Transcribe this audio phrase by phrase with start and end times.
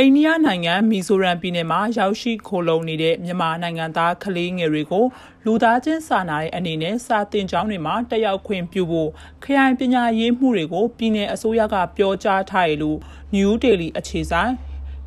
[0.00, 5.04] အိန္ဒိယနိုင်ငံမီဇိုရမ်ပြည်နယ်မှာရောက်ရှိခိုလုံနေတဲ့မြန်မာနိုင်ငံသားကလေးငယ်တွေကို
[5.44, 9.10] လူသားချင်းစာနာတဲ့အနေနဲ့စာတင်ကျောင်းတွေမှာတက်ရောက်ခွင့်ပြုဖို့
[9.44, 12.98] ခရိုင်ပညာရေးမှုတွေကိုပြည်내အစိုးရကပြောကြားထားတယ်လို့
[13.34, 14.52] New Delhi အခြေဆိုင်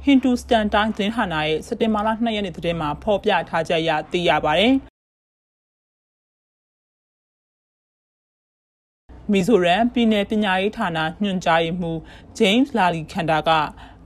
[0.06, 4.74] Hindustan Times သတင်းဌာနရဲ့စက်တင်ဘာလ2ရက်နေ့သတင်းမှာဖော်ပြထားကြရသိရပါတယ်
[9.32, 11.98] မီဇိုရမ်ပြည်내ပညာရေးဌာနညွှန်ကြားရေးမှူး
[12.38, 13.52] James Lali Khanda က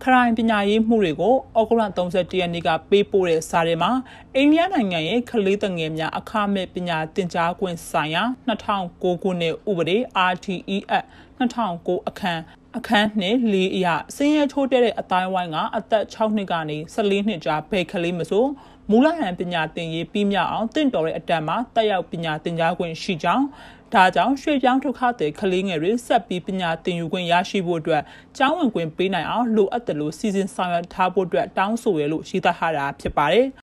[0.03, 3.91] ခရိုင်ပညာရေးမှုတွေကိုဩဂုတ်လ31ရက်နေ့ကပေးပို့တဲ့စာထဲမှာ
[4.35, 9.97] အိန္ဒိယနိုင်ငံရဲ့ကလေးငယ်များအခမဲ့ပညာသင်ကြားခွင့်ဆိုင်ရာ2009ခုနှစ်ဥပဒေ
[10.31, 11.07] RTE Act
[11.39, 12.41] 2009အခန်း
[12.77, 18.45] အခန်းနှစ်လေးအရာစင်းရဲထိုးတဲ့အတိုင်းဝိုင်းကအသက်6နှစ်ကနေ14နှစ်ကြားဘယ်ကလေးမဆို
[18.91, 23.45] မူလဟန်ပညာသင်ရေးပြီးမြောက်အောင်တင့်တော်တဲ့အတန်းမှာတက်ရောက်ပညာသင်ကြားခွင့်ရှိကြောင်း
[23.93, 28.03] ဒါကြောင့်ရွှေပြောင်းဒုက္ခသည်ကလေးငယ်တွေဆက်ပြီးပညာသင်ယူခွင့်ရရှိဖို့အတွက်
[28.37, 33.47] ကျောင်းဝင်ခွင့်ပေးနိုင်အောင်လိုအပ်တယ်လို့စီစဉ်ဆောင်ရွက်ထားဖို့အတွက်တောင်းဆိုရလို့ရေးသားထားတာဖြစ်ပါတယ်။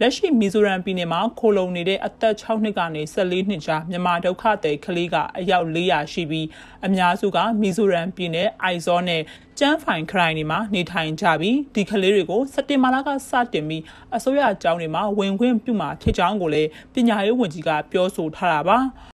[0.00, 6.46] လက်ရှိမီဇိုရမ်ပြည်နယ်မှာခိုလုံနေတဲ့အသက်6နှစ်ကနေ14နှစ်ကြားမြန်မာဒုက္ခသည်ကလေးကအယောက်400ရှိပြီး
[6.86, 9.22] အများစုကမီဇိုရမ်ပြည်နယ်အိုက်ဇောနဲ့
[9.58, 13.82] ကျန်းဖိုင်ခရိုင်တွေမှာနေထိုင်ကြပြီးဒီကလေးတွေကိုစက်တင်ဘာလကစတင်ပြီး
[14.16, 18.78] အစိုးရအကြောင်းတွေမှာဝင်ခွင့်ပြုမှာဖြစ်ကြောင်းကိုလည်းပညာရေးဝန်ကြီးကပြောဆိုထားတာပါ။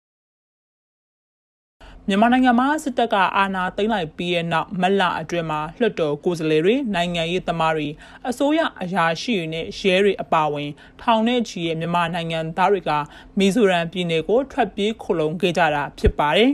[2.11, 7.87] မြန်မာနိုင်ငံမှာစစ်တပ်ကအာဏာသိမ်းလိုက်ပြီးတဲ့နောက်မလအတွင်းမှာလွှတ်တော်ကိုယ်စားလှယ်တွေနိုင်ငံရေးသမားတွေ
[8.29, 10.69] အစိုးရအရာရှိတွေနဲ့ရဲတွေအပါအဝင်
[11.01, 12.91] ထောင်နဲ့ချီရဲ့မြန်မာနိုင်ငံသားတွေက
[13.37, 16.51] မီဇိုရမ်ပြည်နယ်ကိုထွက်ပြေးခိုလုံခဲ့ကြတာဖြစ်ပါတယ်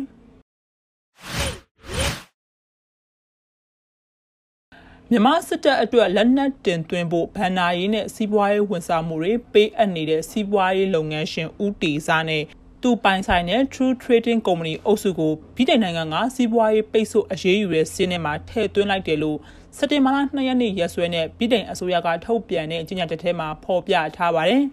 [5.10, 12.44] မြန်မာစစ်တပ်အတွက်လက်နက်တင်သွင်းဖို့ဗန်နာရေးနဲ့စီးပွားရေးဝန်ဆောင်မှုတွေပေးအပ်နေတဲ့စီးပွားရေးလုပ်ငန်းရှင်ဦးတီစားနဲ့
[12.88, 19.38] သူပိုင်ဆိုင်တဲ့ True Trading Company အုပ်စုကိုပြည်ထိုင်နိုင်ငံကစီးပွားရေးပိတ်ဆို့အရေးယူတဲ့စီးနှင်းမှာထည့်သွင်းလိုက်တယ်လို့
[19.78, 24.62] စက်တင်ဘာလ2ရက်နေ့ရက်စွဲနဲ့ပြည်ထိုင်အစိုးရကထုတ်ပြန်တဲ့ကြေညာချက်ထဲမှာဖော်ပြထားပါတယ်။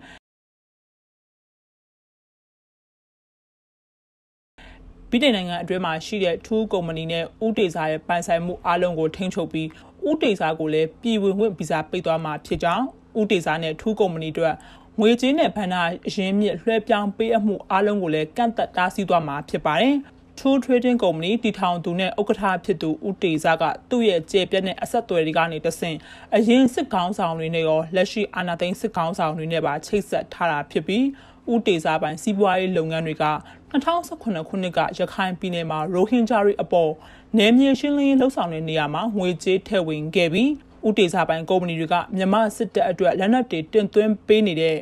[5.11, 9.69] ပြည်ထောင်နိုင်ငံအတွင်းမှာရှိတဲ့ထူးကုမ္ပဏီနဲ့ဥတေစာရဲ့ပိုင်ဆိုင်မှုအလုံးကိုထိန်းချုပ်ပြီး
[10.11, 12.85] ဥတေစာကိုလည်းပြည်ဝင်ခွင့်ဗီဇာပိတ်သွားမှာဖြစ်ကြောင်း
[13.21, 14.55] ဥတေစာနဲ့ထူးကုမ္ပဏီတို့
[15.01, 19.97] ငွေကြေးနဲ့ဗန္ဒာအရင်းမြစ်လွှဲပြောင်းပေးအပ်မှုအားလုံးကိုလည်းကန့်သက်တားဆီးသွားမှာဖြစ်ပါတယ်။
[20.39, 25.97] True Trading Company တီထောင်သူနဲ့ဥက္ကဋ္ဌဖြစ်သူဦးတေဇာကသူ့ရဲ့ကျေပြက်တဲ့အဆက်အသွယ်တွေကနေတဆင့်
[26.35, 31.05] အရင်စစ်ကောင်းဆောင်တွေနဲ့ရောလက်ရှိအာဏာသိမ်းစစ်ကောင်းဆောင်တွေနဲ့ပါချိတ်ဆက်ထားတာဖြစ်ပြီး
[31.53, 33.25] ဦးတေဇာပိုင်စီးပွားရေးလုပ်ငန်းတွေက
[33.73, 36.91] 2018ခုနှစ်ကရခိုင်ပြည်နယ်မှာရိုဟင်ဂျာတွေအပေါ်
[37.39, 40.51] နယ်မြေရှင်းလင်းရေးလှုပ်ဆောင်တဲ့နေရာမှာငွေကြေးထည့်ဝင်ခဲ့ပြီး
[40.87, 44.77] ဦးတေဇာပိုင်ကုမ္ပဏီတွေကမြန်မာစစ်တပ်အတွက်လက်နက်တွေတင်သွင်းပေးနေတဲ့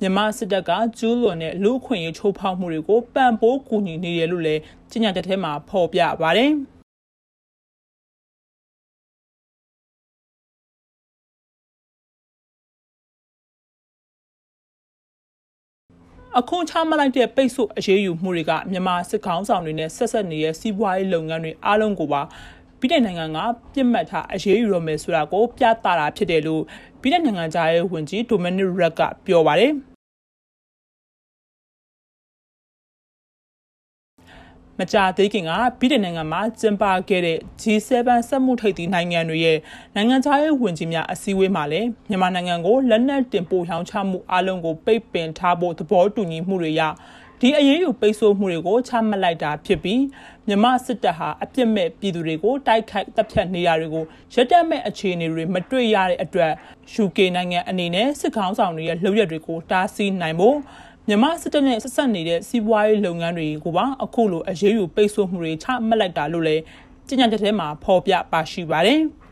[0.00, 4.60] မြန်မာစစ်တပ်ကကျူးလွန်တဲ့လူအခွင့်အရေးချိုးဖောက်မှုတွေကိုပံ့ပိုးကူညီနေတယ်လို့လည်း
[4.90, 6.52] ကြေညာချက်ထဲမှာဖော်ပြပါတယ်။
[16.36, 22.22] အခုချမှတ်လိုက်တဲ့ပိတ်ဆို့အရေးယူမှုတွေကမြန်မာစစ်ကောင်ဆောင်တွေနဲ့ဆက်ဆက်နေတဲ့စီးပွားရေးလုပ်ငန်းတွေအားလုံးကိုပါ
[22.80, 23.38] ပြည်ထောင်နိုင်ငံက
[23.74, 26.62] ပြစ်မှတ်ထားအရေးယူရမယ်ဆိုတာကိုပြသတာဖြစ်တယ်လို့
[27.00, 29.72] ပြည်ထောင်နိုင်ငံသားရဲ့ဝန်ကြီးဒိုမနစ်ရက်ကပြောပါတယ်။
[34.80, 39.58] မကြာသေးခင်ကပြည်ထောင်နိုင်ငံမှာကျင်းပခဲ့တဲ့ G7 စက်မှုထိပ်သီးနိုင်ငံတွေရဲ့
[39.94, 46.82] နိုင်ငံခြားရေးဝန်ကြီးများအစည်းအဝေးမှာလည်းမြန်မာနိုင်ငံကိုလက်နက်တင်ပို့ရောင်းချမှုအလုံးကိုပိတ်ပင်ထားဖို့သဘောတူညီမှုတွေရ
[47.40, 50.02] ဒီအရေးယူပိတ်ဆို့မှုတွေကိုချမှတ်လိုက်တာဖြစ်ပြီး
[50.48, 54.04] မြမစစ်တပ်ဟာအပြစ်မဲ့ပြည်သူတွေကိုတိုက်ခိုက်တပ်ဖြတ်နေတာတွေကို
[54.34, 56.52] ရက်တက်မဲ့အခြေအနေတွေမတွေ့ရတဲ့အတွက်
[57.04, 60.56] UK နိုင်ငံအနေနဲ့စစ်ကောင်ဆောင်တွေရဲ့လှုပ်ရက်တွေကိုတားဆီးနိုင်ဖို့
[61.08, 66.62] မြန်မာစစ်တပ်နဲ့ဆက်ဆက်နေတဲ့စီးပွားရေးလုပ်ငန်းတွေကိုပါအခုလိုအရေးယူပိတ်ဆို့မှုတွေချမှတ်လိုက်တာလို့လည်း
[67.08, 69.00] ကြေညာချက်ထဲမှာဖော်ပြပါရှိပါတယ်။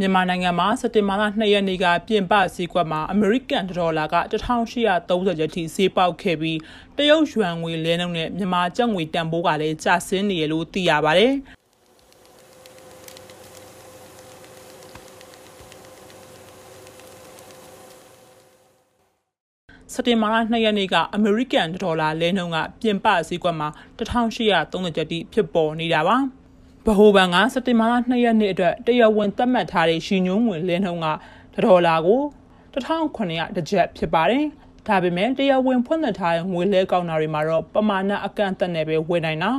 [0.00, 6.58] မြန်မာနိုင်ငံမှာစက်တင်ဘာလ2ရက်နေ့ကပြင်ပစည်းကွက်မှာအမေရိကန်ဒေါ်လာက1830ကျပ်ထိဈေးပေါက်ခဲ့ပြီး
[6.96, 11.32] တရုတ်ယွမ်ငွေလဲနှုန်းနဲ့မြန်မာကျပ်ငွေတန်ဖိုးကလည်းကျဆင်းနေရလို့သိရပါတယ်။
[19.92, 23.68] စက်တင်ဘာလ2ရက်နေ့ကအမေရိကန်ဒေါ်လာလဲနှုန်းကပြင်ပစည်းကွက်မှာ
[23.98, 26.18] 1830ကျပ်တိဖြစ်ပေါ်နေတာပါ။
[26.86, 31.08] ဗဟိုဘဏ်ကစက်တင်ဘာလ2ရက်နေ့အတွက်တရားဝင်သတ်မှတ်ထားတဲ့ရှီညုံးငွေလင်းနှုန်းက
[31.64, 32.20] ဒေါ်လာကို
[32.74, 34.44] 1900တစ်ကျပ်ဖြစ်ပါတယ်။
[34.88, 39.50] ဒါပေမဲ့တရားဝင်ဖွင့်လှစ်ထားတဲ့ငွေလဲကောက်နာတွေမှာတော့ပမာဏအကန့်အသတ်နဲ့ပဲဝယ်နိုင်တာ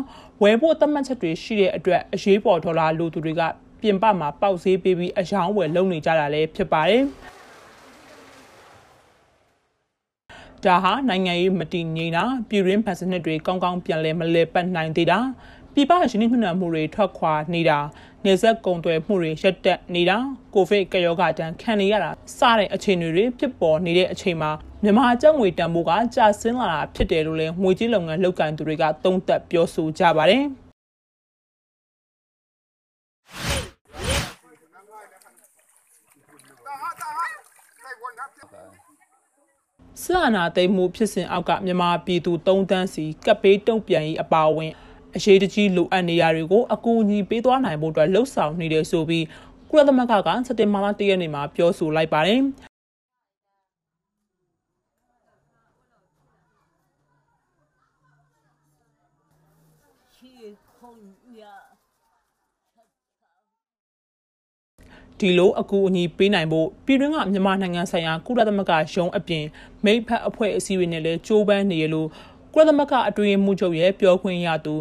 [0.42, 3.42] ဝယ်ဖို့သတ်မှတ်ချက်တွေရှိတဲ့အတွက်အရေးပေါ်ဒေါ်လာလိုသူတွေက
[3.82, 7.04] ပြင်ပမှာပေါက်ဈေးပေးပြီးအယောင်းဝယ်လုပ်နေကြတာလည်းဖြစ်ပါတယ်
[10.66, 15.20] ဒါဟာနိုင်ငံရေးမတည်ငြိမ်တာပြည်ရင်းဖန်စနစ်တွေကောင်းကောင်းပြန်လဲမလဲပတ်နိုင်သေးတာ
[15.76, 17.80] ပြည်ပရင်းနှီးမြှုပ်နှံမှုတွေထွက်ခွာနေတာ
[18.26, 20.18] နေဆက်ကုံသွယ်မှုတွေရပ်တက်နေတာ
[20.54, 24.52] ကိုဗစ်ကရောဂါတန်းခံနေရတာစတဲ့အခြေအနေတွေဖြစ်ပေါ်နေတဲ့အချိန်မှာ
[24.84, 30.44] မြန်မာကျပ်ငွေတန်ဖိုးကကျဆင်းလာတာဖြစ်တယ်လို့လည်းငွေကြေးလုပ်ငန်းလုပ်ကိုင်သူတွေကသုံးသပ်ပြောဆိုကြပါတယ်
[40.04, 44.74] ဆာနာသိမ်းမှုဖြစ်စဉ်အောက်ကမြန်မာပြည်သူ၃တန်းစီကပ်ပေးတုံ့ပြန်ရေးအပါအဝင်
[45.16, 49.26] အရေးတကြီးလိုအပ်နေရတွေကိုအကူအညီပေးသွားနိုင်ဖို့အတွက်လှုံ့ဆော်နေတယ်ဆိုပြီး
[49.70, 52.42] ကုလသမဂ္ဂကစက်တင်ဘာလ၁ရက်နေ့မှာပြောဆိုလိုက်ပါတယ်
[65.20, 69.46] ဒီလိုအကူအညီပေးနိုင်ဖို့ပြည်တွင်းကမြန်မာနိုင်ငံဆိုင်ရာကုလသမဂ္ဂရုံးအပြင်
[69.86, 72.08] မိဖက်အဖွဲ့အစည်းတွေနဲ့လည်းကြိုးပမ်းနေရလို့
[72.54, 74.76] ကုလသမဂ္ဂအတွင်းမှုချုပ်ရဲ့ပြောခွင့်ရသူ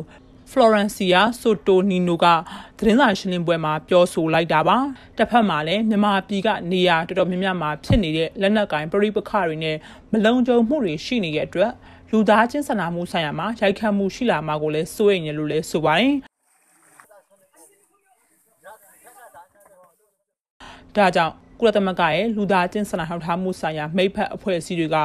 [0.52, 2.26] Florencia Sotonino က
[2.78, 4.78] သတင်းစာရှင်းလင်းပွဲမှာပြောဆိုလိုက်တာပါ
[5.16, 9.76] တစ်ဖက်မှာလည်းမြန်မာပြည်ကနေရာတော်တော်များများမှာဖြစ်နေတဲ့လက်နက်ကင်ပရိပခတွေနဲ့
[10.12, 11.72] မလုံခြုံမှုတွေရှိနေတဲ့အတွက်
[12.10, 16.14] လူသားချင်းစာနာမှုဆိုင်ရာမှာရိုက်ခတ်မှုရှိလာမှာကိုလည်းစိုးရိမ်နေလို့လည်းဆိုပါတယ်
[20.96, 24.96] ဒါကြောင့်ကုလသမဂ္ဂရဲ့လူသားချင်းစာနာထောက်ထားမှုဆိုင်ရာမိဖက်အဖွဲ့အစည်းတွေက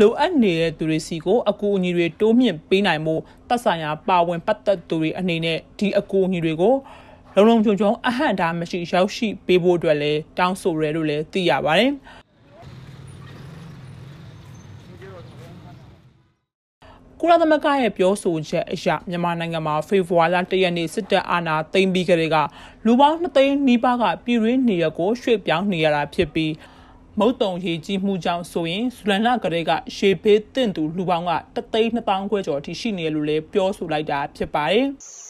[0.00, 3.14] လိုအပ်နေတဲ့သူတွေစီကိုအကူအညီတွေတိုးမြင့်ပေးနိုင်မှု
[3.48, 6.74] တပ်ဆိုင်ရာပါဝင်ပတ်သက်သူတွေအနေနဲ့ဒီအကူအညီတွေကို
[7.34, 11.92] လုံလုံချုံချုံအဟန့်တာမရှိရောက်ရှိပေးဖို့အတွက်လည်းတောင်းဆိုရဲလို့လည်းသိရပါတယ်။
[17.20, 22.36] ကုလသမဂ္ဂရဲ့ပြောဆိုချက်အရမြန်မာနိုင်ငံမှာဖေဖော်ဝါရီလ၁ရက်နေ့စစ်တပ်အာဏာသိမ်းပြီးကြတဲ့က
[22.86, 26.52] လူပေါင်း2သိန်းနီးပါးကပြည်ရင်းနေရကိုရွှေ့ပြောင်းနေရတာဖြစ်ပြီး
[27.20, 34.86] မုတ်တုံရေးကြီးမှုကြောင့်ဆိုရင်ဇူလန်လကလေးကရှေဘေးတင့်သူလူပေါင်းကတသိန်း2000ခွဲကျော်အထိရှိနေရလို့လည်းပြောဆိုလိုက်တာဖြစ်ပါတယ်။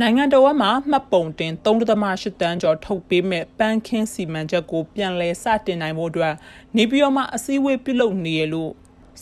[0.00, 6.34] နိုင်ငံတော်မှာမှတ်ပုံတင်3.8တန်းကျော်ထုတ်ပေးမဲ့ပန်းခင်းစီမံချက်ကိုပြန်လည်စတင်နိုင်ဖို့အတွက်
[6.76, 8.72] နေပြည်တော်မှာအစည်းအဝေးပြုလုပ်နေရလို့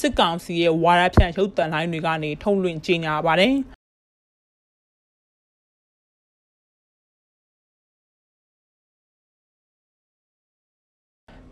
[0.00, 3.54] စစ်ကောင်စီရဲ့ဝါရဖြန့်ရုပ်သံလိုင်းတွေကနေထုတ်လွှင့်ကြေညာပါတယ်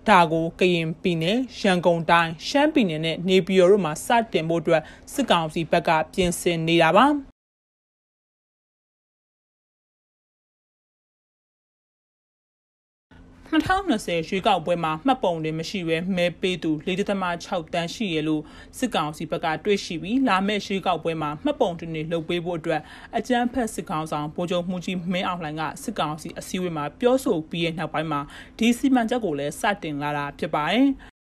[0.09, 4.83] ဒါကိုကရင်ပြည်နယ်ရန်ကုန်တိုင်းရှမ်းပြည်နယ်နဲ့နေပြည်တော်တို့မှာစတင်ဖို့အတွက်
[5.13, 7.07] စစ်ကောင်စီဘက်ကပြင်ဆင်နေတာပါ
[13.51, 18.43] 2020ရွေးကောက်ပွဲမှာမှတ်ပုံတွေမရှိဘဲမဲပေးသူ4.6တန်းရှိရလို့
[18.79, 22.81] စစ်ကောင်စီဘက်ကတွေ့ရှိပြီးလာမယ့်ရွေးကောက်ပွဲမှာမှတ်ပုံတွေလှုပ်ပေးဖို့အတွက်
[23.17, 28.21] အကြမ်းဖက်စစ်ကောင်ဆောင်ဗိုလ်ချုပ်မှုကြီးမင်းအောင်လှိုင်ကစစ်ကောင်စီအစည်းအဝေးမှာပြောဆိုပြီးတဲ့နောက်ပိုင်းမှာ
[28.59, 30.89] ဒီစီမံချက်ကိုလည်းစတင်လာတာဖြစ်ပါတယ်။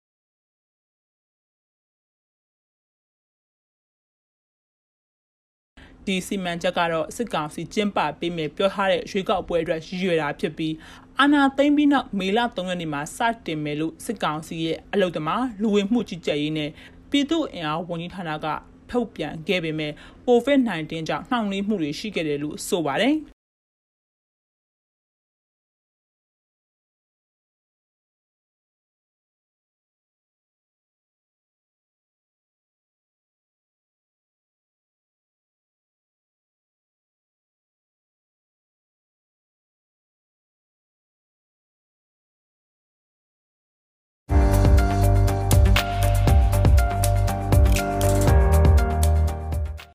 [6.05, 10.73] ဒီစီမံချက်ကတော့စစ်ကောင်စီကျင်းပပေးမယ်ပြောထားတဲ့ရွေးကောက်ပွဲအတွက်ရည်ရွယ်တာဖြစ်ပြီး
[11.19, 16.69] အာဏာသိမ်းပြီးနောက်မေလ3ရက်နေ့မှာစတင်မယ်လို့စစ်ကောင်စီရဲ့အလုပ်သမားလူဝင်မှုကြီးကြပ်ရေးနဲ့
[17.09, 18.47] ပြည်သူ့အင်အားဝန်ကြီးဌာနက
[18.91, 19.91] ထုတ်ပြန်ခဲ့ပေမဲ့
[20.27, 23.15] COVID-19 ကြောင့်နှောင့်နှေးမှုတွေရှိခဲ့တယ်လို့ဆိုပါတယ်။